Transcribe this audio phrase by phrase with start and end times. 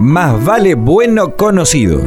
[0.00, 2.02] Más vale bueno conocido.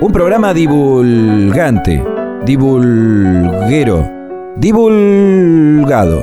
[0.00, 2.02] Un programa divulgante,
[2.46, 4.10] divulguero,
[4.56, 6.22] divulgado.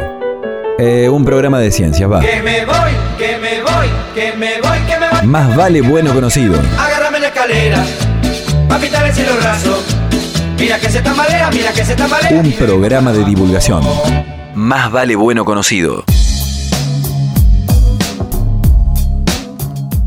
[0.80, 2.22] Eh, un programa de ciencias, va.
[2.22, 2.76] Que me voy,
[3.20, 5.28] que me voy, que me voy, que me voy.
[5.28, 6.60] Más vale bueno conocido.
[6.80, 7.86] Agárrame la escalera,
[8.68, 9.84] pa' pintar el cielo raso.
[10.58, 12.42] Mira que se tambalea, mira que se tambalea.
[12.42, 13.84] Un programa de divulgación.
[14.56, 16.04] Más vale bueno conocido.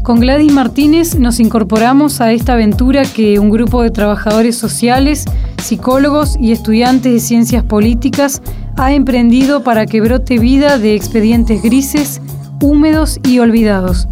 [0.08, 5.26] Con Gladys Martínez nos incorporamos a esta aventura que un grupo de trabajadores sociales,
[5.62, 8.40] psicólogos y estudiantes de ciencias políticas
[8.78, 12.22] ha emprendido para que brote vida de expedientes grises,
[12.62, 14.08] húmedos y olvidados.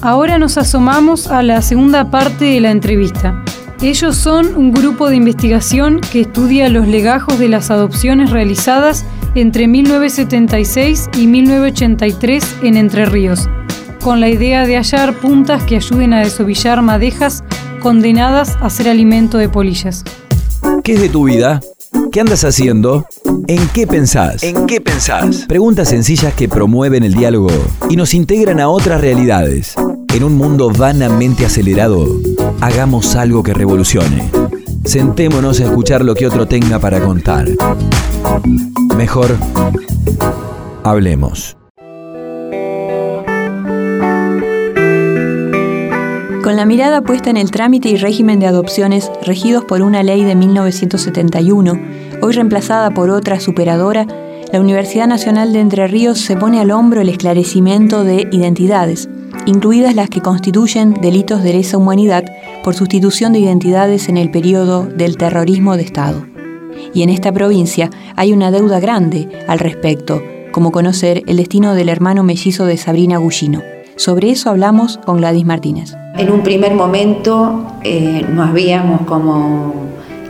[0.00, 3.44] Ahora nos asomamos a la segunda parte de la entrevista.
[3.82, 9.68] Ellos son un grupo de investigación que estudia los legajos de las adopciones realizadas entre
[9.68, 13.50] 1976 y 1983 en Entre Ríos
[14.00, 17.44] con la idea de hallar puntas que ayuden a desovillar madejas
[17.80, 20.04] condenadas a ser alimento de polillas.
[20.82, 21.60] ¿Qué es de tu vida?
[22.10, 23.06] ¿Qué andas haciendo?
[23.46, 24.42] ¿En qué pensás?
[24.42, 25.44] ¿En qué pensás?
[25.46, 27.50] Preguntas sencillas que promueven el diálogo
[27.88, 29.74] y nos integran a otras realidades.
[30.14, 32.06] En un mundo vanamente acelerado,
[32.60, 34.30] hagamos algo que revolucione.
[34.84, 37.46] Sentémonos a escuchar lo que otro tenga para contar.
[38.96, 39.36] Mejor,
[40.82, 41.59] hablemos.
[46.60, 50.34] La mirada puesta en el trámite y régimen de adopciones regidos por una ley de
[50.34, 51.80] 1971,
[52.20, 54.06] hoy reemplazada por otra superadora,
[54.52, 59.08] la Universidad Nacional de Entre Ríos se pone al hombro el esclarecimiento de identidades,
[59.46, 62.26] incluidas las que constituyen delitos de lesa humanidad
[62.62, 66.26] por sustitución de identidades en el periodo del terrorismo de Estado.
[66.92, 70.22] Y en esta provincia hay una deuda grande al respecto,
[70.52, 73.62] como conocer el destino del hermano mellizo de Sabrina Gullino.
[74.00, 75.94] Sobre eso hablamos con Gladys Martínez.
[76.16, 79.74] En un primer momento eh, nos habíamos como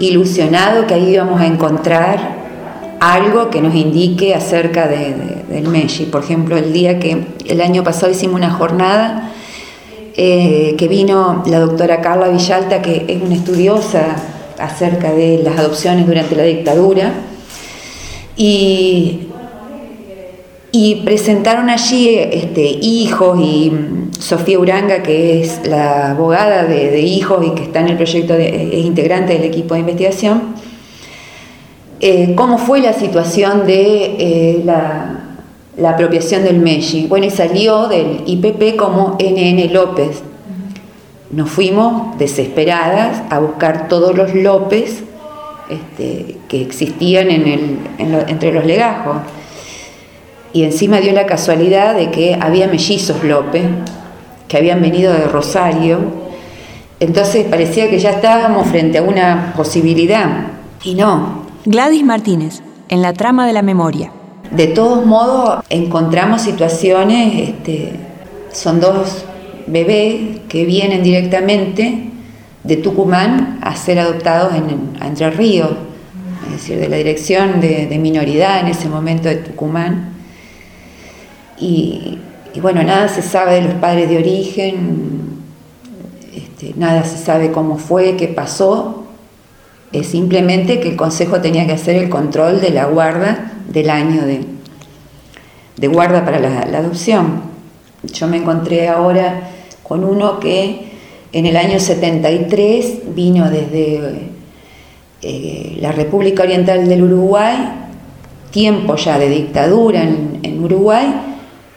[0.00, 2.18] ilusionado que ahí íbamos a encontrar
[2.98, 6.06] algo que nos indique acerca del Meshi.
[6.06, 9.30] Por ejemplo, el día que el año pasado hicimos una jornada
[10.16, 14.16] eh, que vino la doctora Carla Villalta, que es una estudiosa
[14.58, 17.12] acerca de las adopciones durante la dictadura,
[18.36, 19.29] y
[20.72, 27.44] y presentaron allí este, hijos y mm, Sofía Uranga, que es la abogada de, hijos
[27.44, 30.54] y que está en el proyecto, de, es integrante del equipo de investigación,
[32.00, 35.16] eh, cómo fue la situación de eh, la,
[35.88, 37.06] apropiación del MESI.
[37.06, 40.22] Bueno, y salió del IPP como NN López.
[41.30, 45.04] Nos fuimos desesperadas a buscar todos los López
[45.70, 49.18] este, que existían entre los legajos
[50.52, 53.64] y encima dio la casualidad de que había mellizos López,
[54.48, 55.98] que habían venido de Rosario,
[56.98, 60.48] entonces parecía que ya estábamos frente a una posibilidad,
[60.82, 61.44] y no.
[61.64, 64.12] Gladys Martínez, en la trama de la memoria.
[64.50, 67.92] De todos modos, encontramos situaciones, este,
[68.52, 69.24] son dos
[69.66, 72.10] bebés que vienen directamente
[72.64, 75.70] de Tucumán a ser adoptados en, Entre Ríos,
[76.46, 80.19] es decir, de la dirección de, de minoridad en ese momento de Tucumán
[81.60, 82.18] y,
[82.60, 85.20] bueno, nada se sabe de los padres de origen,
[86.34, 89.04] este, nada se sabe cómo fue, qué pasó,
[89.92, 94.24] es simplemente que el Consejo tenía que hacer el control de la guarda del año
[94.24, 94.40] de,
[95.76, 97.42] de guarda para la, adopción.
[98.04, 99.50] Yo me encontré ahora
[99.82, 100.90] con uno que
[101.32, 104.30] en el año 73 vino desde
[105.22, 107.56] eh, la República Oriental del Uruguay,
[108.50, 111.29] tiempo ya de dictadura en, en Uruguay,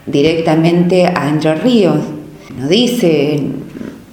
[0.06, 1.98] directamente a Entre Ríos.
[2.56, 3.42] No dice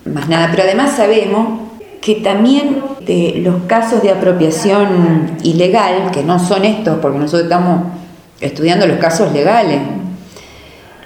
[0.06, 1.60] más nada, pero además sabemos
[2.02, 7.84] que también de los casos de apropiación ilegal, que no son estos, porque nosotros estamos
[8.40, 9.80] estudiando los casos legales,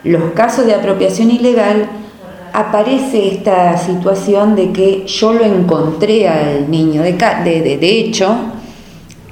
[0.04, 1.90] los casos de apropiación ilegal
[2.54, 7.02] aparece esta situación de que yo lo encontré al niño.
[7.02, 8.34] De, de, de hecho,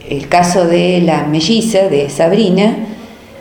[0.09, 2.75] el caso de la melliza, de Sabrina,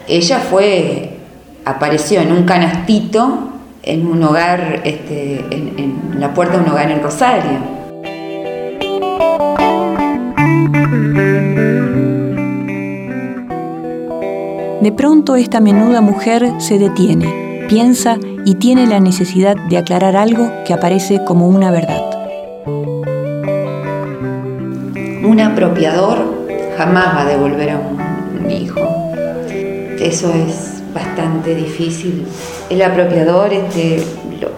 [0.07, 1.19] ella fue
[1.65, 7.03] apareció en un canastito en un hogar, este, en, la puerta de un hogar en
[7.03, 7.59] Rosario.
[14.81, 20.51] De pronto esta menuda mujer se detiene, piensa y tiene la necesidad de aclarar algo
[20.65, 22.03] que aparece como una verdad.
[25.25, 28.81] Un apropiador jamás va a devolver a un hijo.
[30.01, 32.27] Eso es bastante difícil.
[32.69, 34.03] El apropiador este,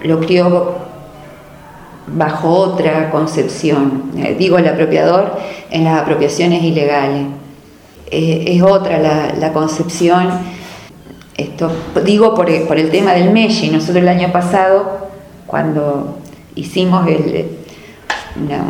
[0.03, 0.75] lo, crió
[2.07, 4.11] bajo otra concepción.
[4.17, 5.37] Eh, digo el apropiador
[5.71, 7.27] en las apropiaciones ilegales.
[8.11, 8.99] Eh, es otra
[9.39, 10.29] la, concepción.
[11.37, 11.71] Esto,
[12.05, 13.71] digo por, el tema del Meshi.
[13.71, 15.09] Nosotros el año pasado,
[15.47, 16.19] cuando
[16.55, 17.09] hicimos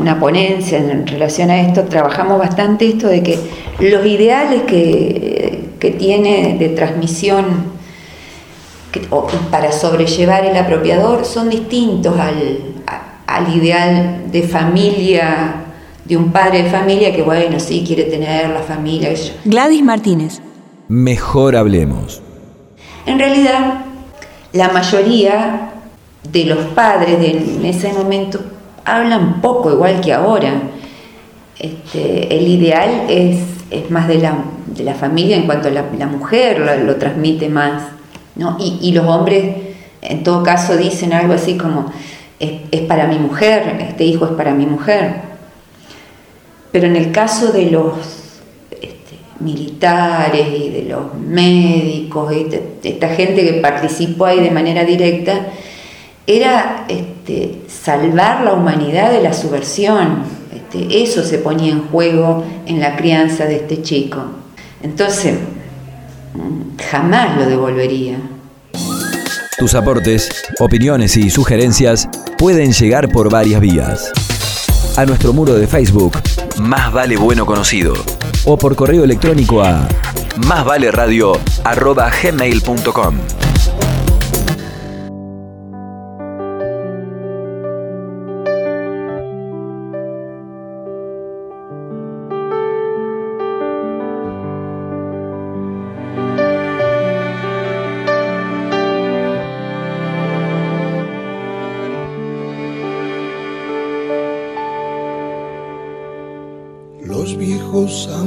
[0.00, 3.38] una, ponencia en relación a esto, trabajamos bastante esto de que
[3.80, 5.53] los ideales que,
[5.90, 7.74] tiene de transmisión
[9.50, 15.64] para sobrellevar el apropiador son distintos al, ideal de familia,
[16.04, 19.12] de un padre de familia que, bueno, sí quiere tener la familia.
[19.44, 20.40] Gladys Martínez.
[20.88, 22.22] Mejor hablemos.
[23.06, 23.84] En realidad,
[24.52, 25.72] la mayoría
[26.30, 28.40] de los padres de, en ese momento
[28.84, 30.52] hablan poco, igual que ahora.
[31.58, 33.38] Este, el ideal es,
[33.70, 34.36] es más de la,
[34.76, 37.82] de la, familia en cuanto la, mujer lo, transmite más.
[38.36, 38.56] ¿no?
[38.58, 39.56] Y, los hombres,
[40.02, 41.92] en todo caso, dicen algo así como,
[42.40, 45.14] es, para mi mujer, este hijo es para mi mujer.
[46.72, 47.94] Pero en el caso de los
[48.70, 52.32] este, militares y de los médicos,
[52.82, 55.46] esta gente que participó ahí de manera directa,
[56.26, 60.24] era este, salvar la humanidad de la subversión.
[60.52, 64.24] Este, eso se ponía en juego en la crianza de este chico.
[64.84, 65.38] Entonces,
[66.90, 68.18] jamás lo devolvería.
[69.56, 70.28] Tus aportes,
[70.60, 74.12] opiniones y sugerencias pueden llegar por varias vías.
[74.98, 76.18] A nuestro muro de Facebook,
[76.60, 77.94] Más Vale Bueno Conocido,
[78.44, 79.88] o por correo electrónico a
[80.46, 83.43] másvaleradio.gmail.com.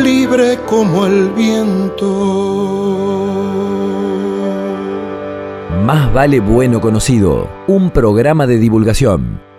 [0.00, 2.08] libre como el viento.
[5.84, 9.51] Más vale bueno conocido, un programa de divulgación